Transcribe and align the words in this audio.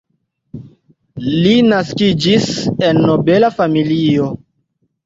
Li 1.33 1.53
naskiĝis 1.67 2.49
en 2.89 3.05
nobela 3.07 3.57
familio. 3.61 4.37